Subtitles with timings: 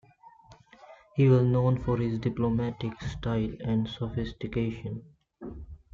[1.15, 5.03] He was known for his diplomatic style and sophistication.